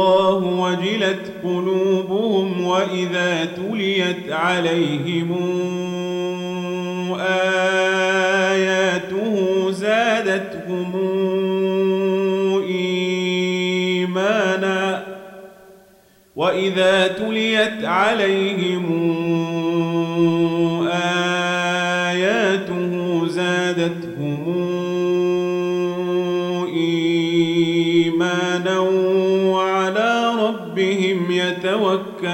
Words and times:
الله 0.00 0.44
وجلت 0.44 1.32
قلوبهم 1.44 2.64
وإذا 2.66 3.44
تليت 3.44 4.32
عليهم 4.32 5.36
آياته 8.40 9.36
زادتهم 9.70 10.92
إيمانا 13.80 15.02
وإذا 16.36 17.06
تليت 17.06 17.84
عليهم 17.84 18.86
آياته 20.92 22.90
زادتهم 23.26 24.29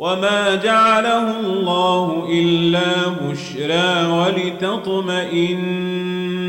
وما 0.00 0.54
جعله 0.54 1.40
الله 1.40 2.28
إلا 2.32 3.08
بشرى 3.08 4.06
ولتطمئن 4.12 5.60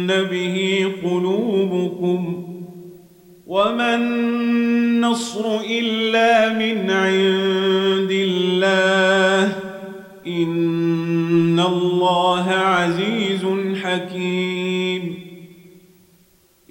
به 0.08 0.88
قلوبكم 1.04 2.46
وما 3.48 3.96
النصر 3.96 5.60
إلا 5.70 6.54
من 6.54 6.92
عند 6.92 7.51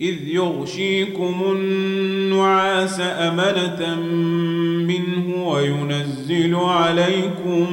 إذ 0.01 0.29
يغشيكم 0.29 1.43
النعاس 1.53 3.01
أمنة 3.01 3.95
منه 4.87 5.49
وينزل 5.49 6.55
عليكم 6.55 7.67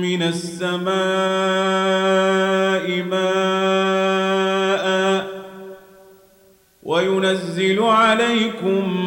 من 0.00 0.22
السماء 0.22 0.86
ماء 3.10 4.46
وينزل 6.82 7.82
عليكم 7.82 8.98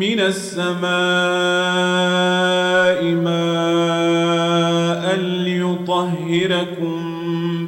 من 0.00 0.20
السماء 0.20 0.86
ماء 3.04 3.56
ليطهركم 5.16 6.96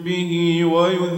به 0.04 0.60
رجز 0.74 1.17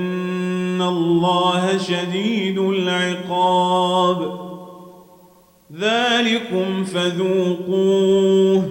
الله 0.81 1.77
شديد 1.77 2.57
العقاب 2.57 4.39
ذلكم 5.79 6.83
فذوقوه 6.83 8.63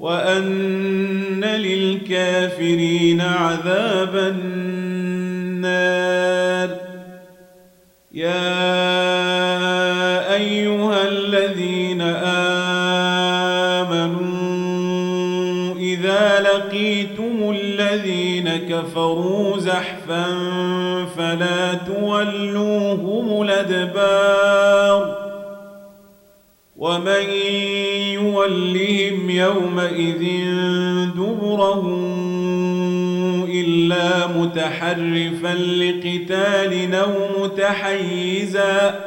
وأن 0.00 1.44
للكافرين 1.44 3.20
عذاب 3.20 4.16
النار 4.16 4.51
كفروا 18.68 19.58
زحفا 19.58 20.24
فلا 21.16 21.74
تولوهم 21.74 23.42
الأدبار 23.42 25.22
ومن 26.76 27.30
يولهم 28.12 29.30
يومئذ 29.30 30.22
دبره 31.16 31.84
إلا 33.48 34.26
متحرفا 34.26 35.54
لقتال 35.54 36.94
أو 36.94 37.12
متحيزا 37.42 39.00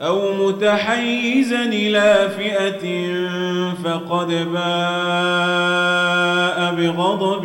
أو 0.00 0.34
متحيزا 0.46 1.62
إلى 1.64 2.30
فئة 2.36 2.84
فقد 3.84 4.28
باء 4.52 5.54
بغضب 6.74 7.44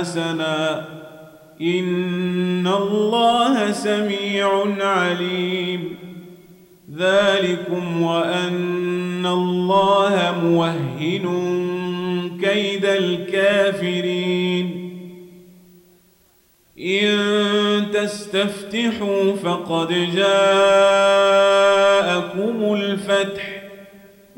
حسنا. 0.00 0.84
إن 1.60 2.66
الله 2.66 3.72
سميع 3.72 4.64
عليم. 4.80 5.96
ذلكم 6.96 8.02
وأن 8.02 9.26
الله 9.26 10.34
موهن 10.44 11.26
كيد 12.42 12.84
الكافرين. 12.84 14.66
إن 16.78 17.16
تستفتحوا 17.94 19.36
فقد 19.36 19.88
جاءكم 20.16 20.34
الفتح. 22.74 23.49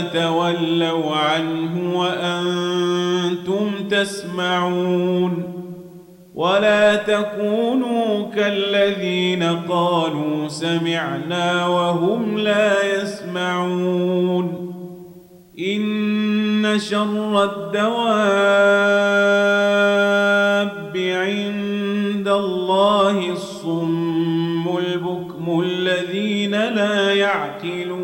تولوا 0.00 1.16
عنه 1.16 1.98
وأنتم 1.98 3.88
تسمعون 3.90 5.54
ولا 6.34 6.96
تكونوا 6.96 8.30
كالذين 8.36 9.42
قالوا 9.68 10.48
سمعنا 10.48 11.66
وهم 11.66 12.38
لا 12.38 13.02
يسمعون 13.02 14.64
إن 15.58 16.78
شر 16.78 17.44
الدواب 17.44 17.94
عند 20.96 22.28
الله 22.28 23.32
الصم 23.32 24.78
البكم 24.78 25.60
الذين 25.60 26.50
لا 26.50 27.14
يعقلون 27.14 28.03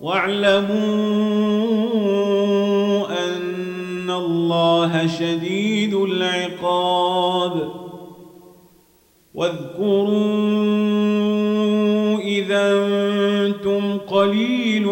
واعلموا 0.00 0.70
أن 3.08 4.10
الله 4.10 5.06
شديد 5.06 5.94
العقاب. 5.94 7.70
واذكروا 9.34 10.60
إذا 12.18 12.72
أنتم 12.72 13.98
قليل 13.98 14.88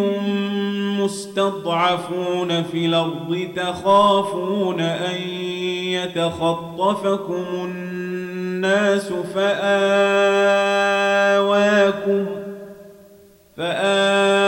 مستضعفون 1.00 2.62
في 2.62 2.86
الأرض 2.86 3.48
تخافون 3.56 4.80
أن 4.80 5.20
يتخطفكم 5.82 7.44
الناس 7.64 9.12
فآواكم 9.34 9.86
فآواكم 13.56 14.47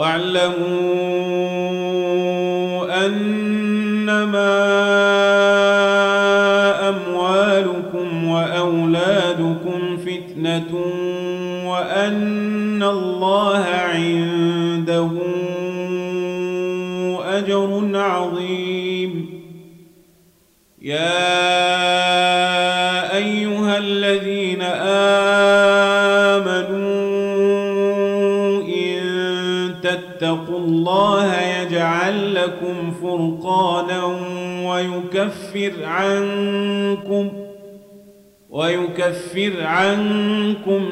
واعلموا 0.00 1.19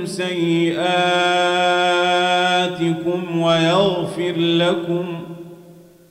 سيئاتكم 0.06 0.78
ويغفر 3.40 4.34
لكم 4.36 5.06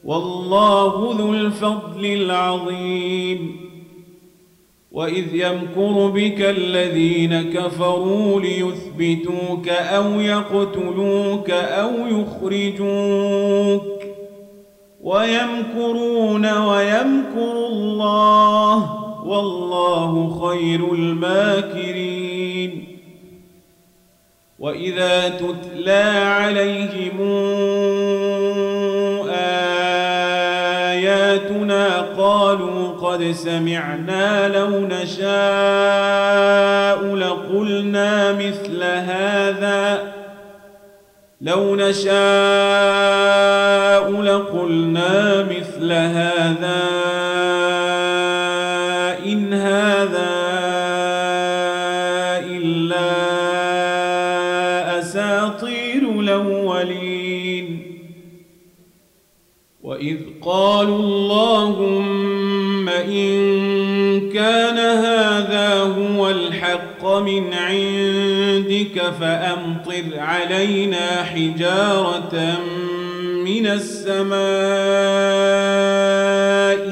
والله 0.03 1.15
ذو 1.17 1.34
الفضل 1.34 2.06
العظيم. 2.06 3.67
وإذ 4.91 5.36
يمكر 5.36 6.08
بك 6.08 6.41
الذين 6.41 7.53
كفروا 7.53 8.41
ليثبتوك 8.41 9.70
أو 9.70 10.20
يقتلوك 10.20 11.50
أو 11.50 11.91
يخرجوك 12.08 14.03
ويمكرون 15.01 16.46
ويمكر 16.46 17.67
الله 17.72 19.03
والله 19.25 20.48
خير 20.48 20.94
الماكرين. 20.94 22.97
وإذا 24.60 25.30
تتلى 25.30 26.04
عليهم 26.26 27.22
آياتنا 30.90 32.02
قالوا 32.02 32.90
قد 32.90 33.32
سمعنا 33.32 34.48
لو 34.48 34.70
نشاء 34.88 36.36
لقلنا 37.16 38.32
مثل 38.34 38.84
هذا 38.84 40.14
لو 41.42 41.76
نشاء 41.76 42.18
لقلنا 44.22 45.44
مثل 45.44 45.92
هذا 45.92 46.88
إن 49.26 49.54
هذا 49.54 50.37
قالوا 60.58 61.00
اللهم 61.00 62.90
إن 62.90 64.30
كان 64.30 64.78
هذا 64.78 65.80
هو 65.80 66.30
الحق 66.30 67.06
من 67.06 67.54
عندك 67.54 69.02
فأمطر 69.20 70.04
علينا 70.18 71.24
حجارة 71.24 72.58
من 73.46 73.68
السماء 73.68 74.38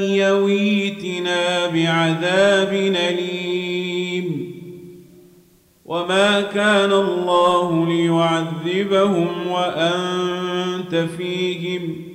يويتنا 0.01 1.67
بعذاب 1.67 2.73
أليم. 3.09 4.51
وما 5.85 6.41
كان 6.41 6.91
الله 6.91 7.87
ليعذبهم 7.87 9.47
وأنت 9.47 10.95
فيهم. 11.17 12.14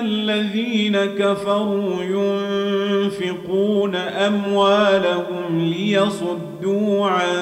الذين 0.00 0.96
كفروا 0.96 2.02
ينفقون 2.02 3.94
أموالهم 3.94 5.60
ليصدوا 5.60 7.06
عن 7.06 7.36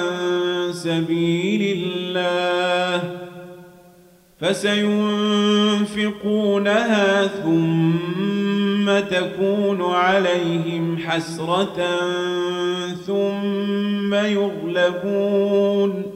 سبيل 0.72 1.78
الله 1.78 3.02
فسينفقونها 4.40 4.86
ثم 7.26 8.98
تكون 9.00 9.82
عليهم 9.82 10.98
حسرة 10.98 11.86
ثم 13.06 14.14
يغلبون 14.14 16.15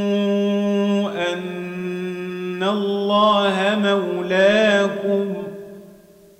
الله 2.63 3.79
مولاكم 3.83 5.33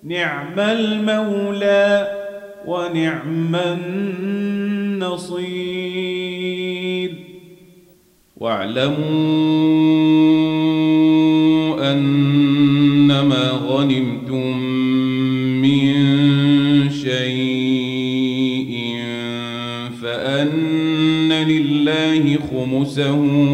نعم 0.04 0.60
المولى 0.60 2.08
ونعم 2.68 3.56
النصير 5.02 5.52
واعلموا 8.38 9.82
خمسه 22.52 23.14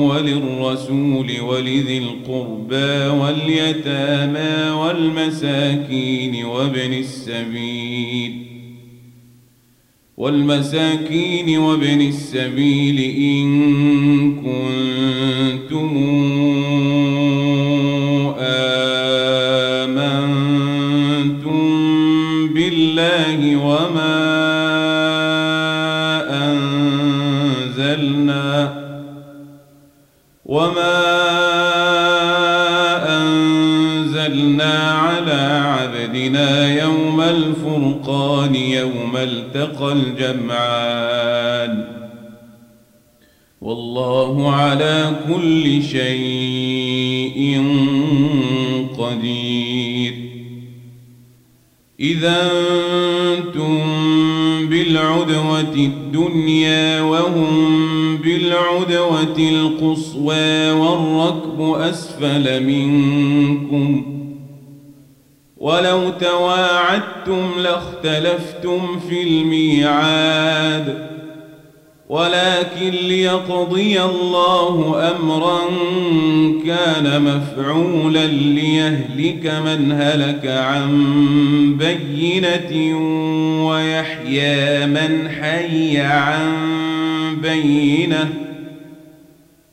وللرسول 0.10 1.42
ولذي 1.42 1.98
القربى 1.98 3.08
واليتامى 3.20 4.72
والمساكين 4.72 6.46
وابن 6.46 6.94
السبيل 6.94 8.48
والمساكين 10.18 11.58
وابن 11.58 12.02
السبيل 12.02 13.00
إن 13.00 13.48
كنتم 14.36 14.87
وما 30.48 30.98
أنزلنا 33.22 34.92
على 34.92 35.62
عبدنا 35.66 36.82
يوم 36.84 37.22
الفرقان 37.22 38.56
يوم 38.56 39.18
التقى 39.18 39.92
الجمعان 39.94 41.84
والله 43.62 44.52
على 44.52 45.16
كل 45.34 45.84
شيء 45.84 47.64
قدير 48.98 50.14
إذا 52.00 52.52
أنتم 53.38 53.80
بالعدوة 54.70 55.74
الدنيا 55.76 57.02
وهم 57.02 57.77
بالعدوة 58.48 59.38
القصوى 59.40 60.72
والركب 60.72 61.62
أسفل 61.62 62.64
منكم. 62.64 64.06
ولو 65.58 66.10
تواعدتم 66.10 67.50
لاختلفتم 67.60 69.00
في 69.10 69.24
الميعاد. 69.24 71.08
ولكن 72.10 72.90
ليقضي 72.90 74.02
الله 74.02 74.96
أمرا 75.16 75.60
كان 76.66 77.22
مفعولا 77.22 78.26
ليهلك 78.28 79.46
من 79.66 79.92
هلك 79.92 80.48
عن 80.48 81.78
بينة 81.78 82.98
ويحيى 83.68 84.86
من 84.86 85.30
حي 85.30 85.98
عن 86.00 86.78
بينة 87.42 88.34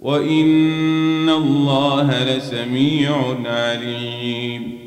وإن 0.00 1.28
الله 1.28 2.24
لسميع 2.24 3.36
عليم 3.44 4.78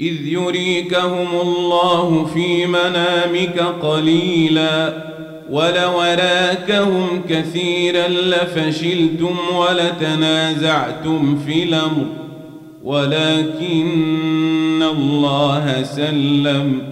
إذ 0.00 0.26
يريكهم 0.26 1.28
الله 1.40 2.24
في 2.34 2.66
منامك 2.66 3.58
قليلاً 3.82 5.12
ولو 5.52 6.00
راكهم 6.00 7.22
كثيرا 7.28 8.08
لفشلتم 8.08 9.36
ولتنازعتم 9.56 11.38
في 11.46 11.62
الأمر 11.62 12.06
ولكن 12.84 13.92
الله 14.82 15.82
سلم 15.82 16.91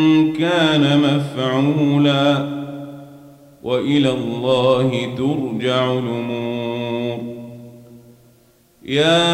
كان 0.41 1.01
مفعولا. 1.01 2.61
وإلى 3.63 4.09
الله 4.09 5.15
ترجع 5.17 5.93
الأمور. 5.93 7.19
يا 8.85 9.31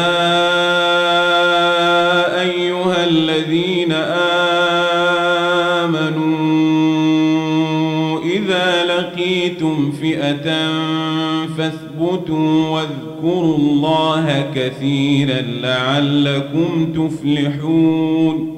أيها 2.40 3.04
الذين 3.04 3.92
آمنوا 5.82 8.20
إذا 8.20 8.84
لقيتم 8.84 9.92
فئة 9.92 10.68
فاثبتوا 11.58 12.68
واذكروا 12.68 13.56
الله 13.56 14.50
كثيرا 14.54 15.40
لعلكم 15.40 16.92
تفلحون. 16.92 18.57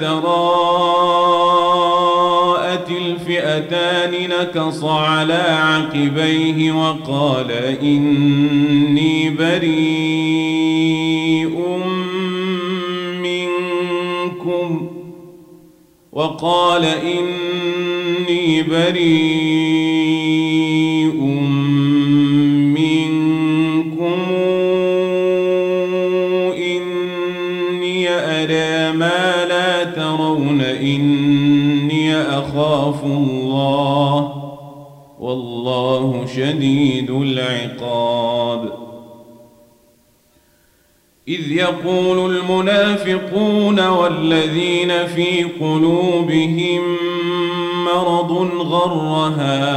تراءت 0.00 1.28
الفئتان 2.90 4.30
نكص 4.30 4.84
على 4.84 5.34
عقبيه 5.34 6.72
وقال 6.72 7.50
إني 7.82 9.30
بريء 9.30 10.68
وقال 16.18 16.84
إني 16.84 18.62
بريء 18.62 19.97
أخاف 32.88 33.04
الله 33.04 34.34
والله 35.20 36.26
شديد 36.36 37.10
العقاب. 37.10 38.72
إذ 41.28 41.52
يقول 41.52 42.36
المنافقون 42.36 43.88
والذين 43.88 45.06
في 45.06 45.42
قلوبهم 45.44 46.82
مرض 47.84 48.32
غر 48.60 49.32
هؤلاء 49.38 49.68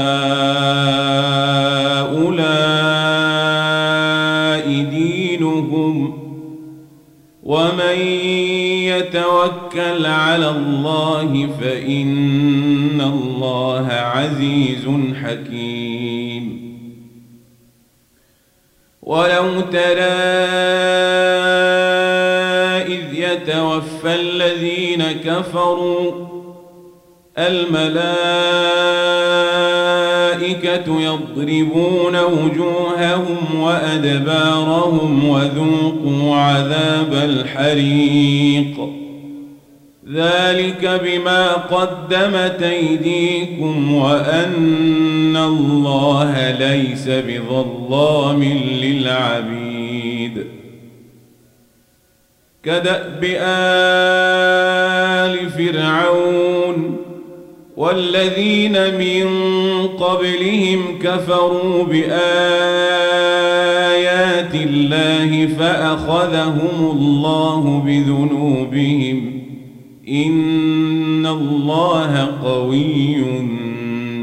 دينهم 4.84 6.18
ومن 7.44 7.98
يتوكل 8.98 10.06
على 10.06 10.50
الله 10.50 11.50
فإن 11.62 13.02
الله 13.02 13.88
عزيز 13.92 14.86
حكيم. 15.24 16.62
ولو 19.02 19.62
ترى 19.62 20.22
إذ 22.88 23.14
يتوفى 23.14 24.16
الذين 24.16 25.04
كفروا 25.12 26.28
الملائكة 30.42 31.02
يضربون 31.02 32.20
وجوههم 32.20 33.60
وأدبارهم 33.60 35.30
وذوقوا 35.30 36.36
عذاب 36.36 37.14
الحريق. 37.14 38.90
ذلك 40.14 41.02
بما 41.04 41.52
قدمت 41.52 42.64
أيديكم 42.64 43.94
وأن 43.94 45.38
الله 45.38 46.52
ليس 46.52 47.08
بظلام 47.08 48.44
للعبيد. 48.84 50.46
كدأب 52.64 53.24
آل 53.24 53.90
فرعون 55.50 56.21
والذين 57.82 58.98
من 58.98 59.28
قبلهم 59.88 61.00
كفروا 61.04 61.84
بآيات 61.84 62.12
الله 64.56 65.48
فأخذهم 65.48 66.92
الله 66.92 67.84
بذنوبهم 67.86 69.32
إن 70.10 71.26
الله 71.26 72.30
قوي 72.44 73.16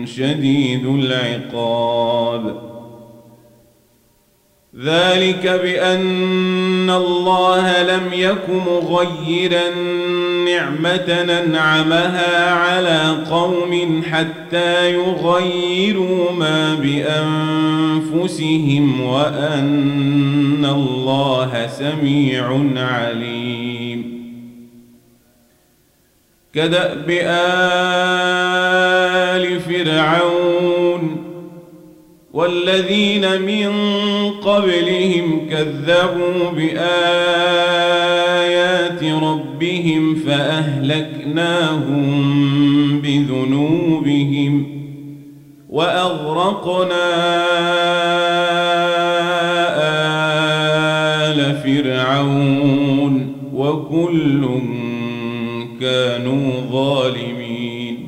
شديد 0.05 0.87
العقاب 0.87 2.38
ذلك 4.85 5.47
بأن 5.63 6.91
الله 6.91 7.83
لم 7.83 8.13
يك 8.13 8.49
مغيرا 8.49 9.71
نعمة 10.45 11.23
ننعمها 11.23 12.51
على 12.51 13.17
قوم 13.31 14.03
حتى 14.11 14.93
يغيروا 14.93 16.33
ما 16.33 16.75
بأنفسهم 18.15 19.01
وأن 19.01 20.65
الله 20.65 21.67
سميع 21.79 22.61
عليم. 22.77 24.19
كدأب 26.55 27.11
آل 27.11 27.51
فرعون 29.61 31.18
والذين 32.39 33.43
من 33.43 33.71
قبلهم 34.31 35.49
كذبوا 35.51 36.51
بآيات 36.57 36.85
ربهم 39.05 40.15
فأهلكناهم 40.15 42.01
بذنوبهم 43.01 44.67
وأغرقنا 45.69 47.09
آل 51.31 51.57
فرعون 51.65 53.33
وكل 53.55 54.49
كانوا 55.81 56.61
ظالمين 56.71 57.99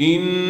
إن 0.00 0.49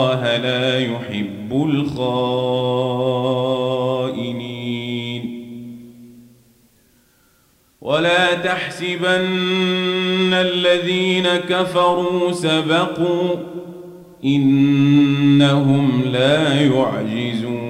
الله 0.00 0.36
لا 0.36 0.78
يحب 0.78 1.52
الخائنين. 1.52 2.10
ولا 7.80 8.34
تحسبن 8.34 10.34
الذين 10.34 11.28
كفروا 11.28 12.32
سبقوا 12.32 13.36
إنهم 14.24 16.02
لا 16.12 16.60
يعجزون. 16.60 17.69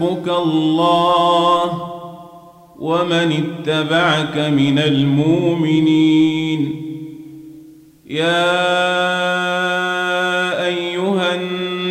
حسبك 0.00 0.28
الله 0.28 1.90
ومن 2.78 3.32
اتبعك 3.32 4.36
من 4.36 4.78
المؤمنين. 4.78 6.60
يا 8.06 8.50
أيها 10.66 11.34
النبي 11.34 11.90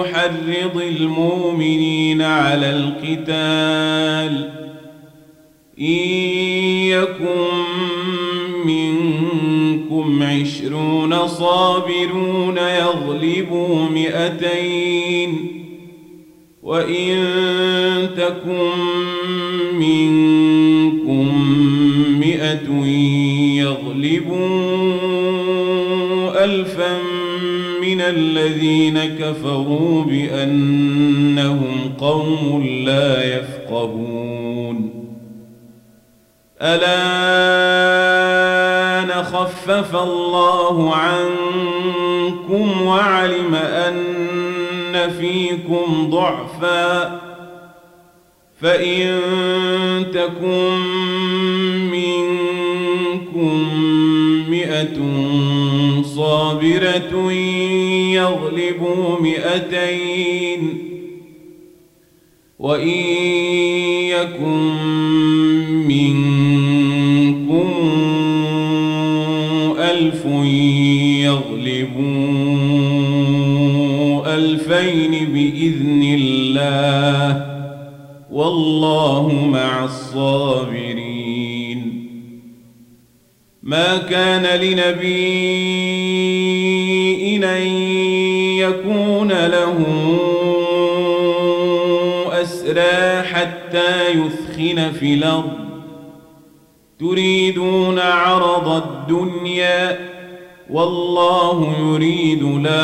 أحرض 0.00 0.82
المؤمنين 0.82 2.22
على 2.22 2.70
القتال 2.70 4.17
عشرون 10.68 11.28
صابرون 11.28 12.56
يغلبوا 12.56 13.88
مئتين 13.88 15.46
وإن 16.62 17.16
تكن 18.16 18.70
منكم 19.78 21.28
مئة 22.20 22.86
يغلبوا 23.56 24.44
ألفا 26.44 26.98
من 27.82 28.00
الذين 28.00 28.98
كفروا 29.04 30.04
بأنهم 30.04 31.92
قوم 31.98 32.66
لا 32.84 33.36
يفقهون 33.38 34.90
ألا 36.62 37.67
خفف 39.44 39.96
الله 39.96 40.94
عنكم 40.94 42.82
وعلم 42.82 43.54
أن 43.54 45.10
فيكم 45.20 46.10
ضعفا 46.10 47.20
فإن 48.60 49.20
تكن 50.14 50.78
منكم 51.90 53.68
مئة 54.50 54.98
صابرة 56.02 57.32
يغلبوا 58.12 59.20
مئتين 59.20 60.78
وإن 62.58 62.88
يكن 64.08 64.97
ألفين 74.26 75.12
بإذن 75.32 76.02
الله 76.02 77.46
والله 78.32 79.48
مع 79.52 79.84
الصابرين. 79.84 81.28
ما 83.62 83.96
كان 83.96 84.60
لنبي 84.60 85.48
أن 87.44 87.66
يكون 88.58 89.28
له 89.28 89.86
أسرى 92.42 93.22
حتى 93.22 94.10
يثخن 94.10 94.92
في 94.92 95.14
الأرض. 95.14 95.58
تريدون 97.00 97.98
عرض 97.98 98.68
الدنيا 98.68 99.98
والله 100.70 101.74
يريد 101.80 102.42
الآخرة. 102.42 102.78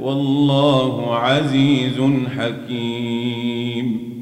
والله 0.00 1.16
عزيز 1.16 2.00
حكيم. 2.38 4.12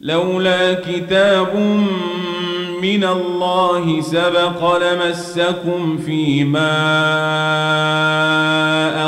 لولا 0.00 0.74
كتاب 0.74 1.56
من 2.82 3.04
الله 3.04 4.00
سبق 4.00 4.78
لمسكم 4.78 5.96
فيما 5.96 6.68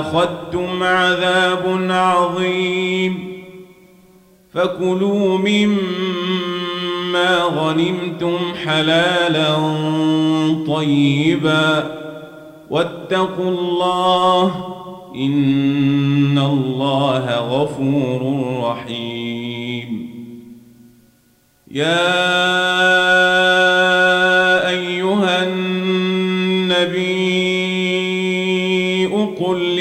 أخذتم 0.00 0.82
عذاب 0.82 1.86
عظيم. 1.90 3.42
فكلوا 4.54 5.38
مما 5.38 6.63
غنمتم 7.44 8.38
حلالا 8.64 9.56
طيبا 10.66 11.94
واتقوا 12.70 13.48
الله 13.50 14.74
إن 15.16 16.38
الله 16.38 17.38
غفور 17.38 18.20
رحيم 18.64 20.14
يا 21.70 22.24
أيها 24.68 25.44
النبي 25.44 25.84
قل 29.40 29.73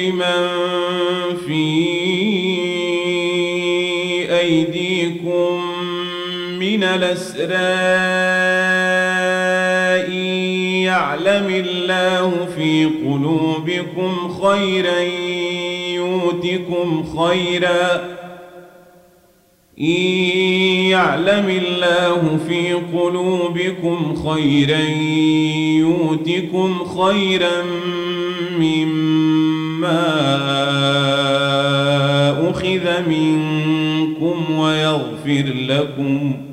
الأسرى 6.96 7.74
يعلم 10.84 11.50
الله 11.50 12.48
في 12.56 12.86
قلوبكم 12.86 14.34
خيرا 14.44 15.00
يؤتكم 15.96 17.04
خيرا. 17.18 18.14
إن 19.80 19.86
يعلم 20.90 21.50
الله 21.50 22.40
في 22.48 22.74
قلوبكم 22.74 24.16
خيرا 24.16 24.80
يؤتكم 25.80 26.86
خيرا 26.86 27.64
مما 28.60 30.04
أخذ 32.50 33.10
منكم 33.10 34.60
ويغفر 34.60 35.46
لكم. 35.68 36.53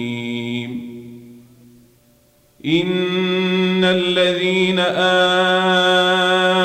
إن 2.65 3.83
الذين 3.83 4.79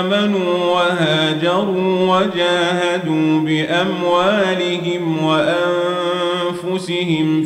آمنوا 0.04 0.64
وهاجروا 0.72 2.16
وجاهدوا 2.16 3.40
بأموالهم 3.40 5.24
وأنفسهم 5.24 6.86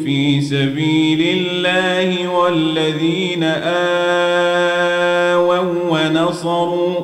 في 0.05 0.41
سبيل 0.41 1.39
الله 1.39 2.29
والذين 2.29 3.45
آووا 5.35 5.61
ونصروا 5.91 6.95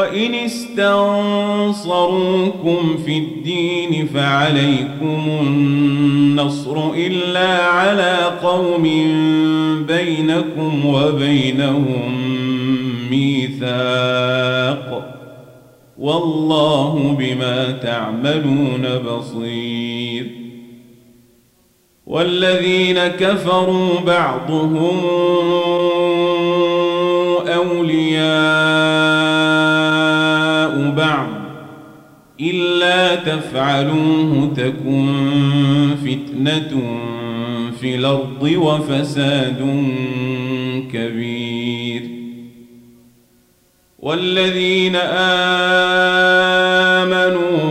وإن 0.00 0.34
استنصروكم 0.34 1.78
في 3.04 3.18
الدين 3.18 4.06
فعليكم 4.06 5.38
النصر 5.40 6.90
إلا 6.94 7.62
على 7.62 8.16
قوم 8.42 8.82
بينكم 9.88 10.86
وبينهم 10.86 12.30
ميثاق 13.10 14.90
والله 15.98 17.16
بما 17.18 17.70
تعملون 17.70 18.98
بصير 18.98 20.26
والذين 22.06 22.98
كفروا 23.06 24.00
بعضهم 24.06 25.00
أولياء 27.48 29.29
بعض 30.96 31.28
إلا 32.40 33.14
تفعلوه 33.14 34.52
تكن 34.56 35.16
فتنة 36.04 36.82
في 37.80 37.94
الأرض 37.94 38.42
وفساد 38.42 39.60
كبير. 40.92 42.02
والذين 43.98 44.96
آمنوا 44.96 45.70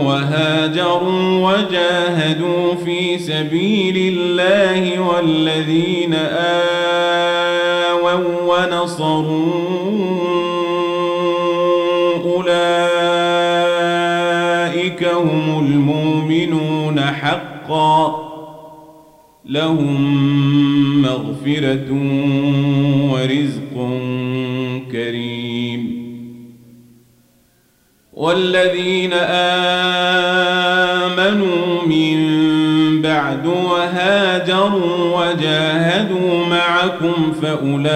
وهاجروا 0.04 1.52
وجاهدوا 1.52 2.74
في 2.74 3.18
سبيل 3.18 3.96
الله 3.96 5.00
والذين 5.00 6.14
آووا 7.84 8.20
ونصروا 8.46 9.89
لهم 19.50 21.02
مغفرة 21.02 21.90
ورزق 23.12 23.74
كريم. 24.92 26.00
والذين 28.12 29.12
آمنوا 31.12 31.82
من 31.86 32.18
بعد 33.02 33.46
وهاجروا 33.46 35.18
وجاهدوا 35.18 36.46
معكم 36.46 37.32
فأولئك 37.42 37.90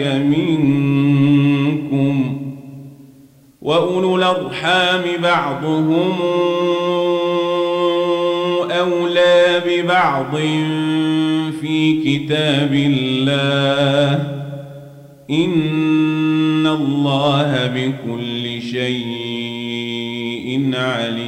منكم 0.00 1.38
وأولو 3.62 4.16
الأرحام 4.16 5.02
بعضهم 5.22 6.12
أولى 8.80 9.62
ببعض 9.66 10.36
في 11.60 12.02
كتاب 12.04 12.74
الله. 12.74 14.38
إن 15.30 16.66
الله 16.66 17.66
بكل 17.74 18.62
شيء 18.62 18.98
عليم. 20.74 21.27